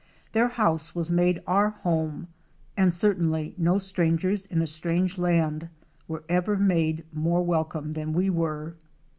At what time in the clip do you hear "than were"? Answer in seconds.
7.91-8.65